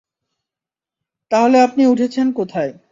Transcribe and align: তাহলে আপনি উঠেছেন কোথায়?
তাহলে 1.31 1.57
আপনি 1.59 1.81
উঠেছেন 1.85 2.27
কোথায়? 2.31 2.71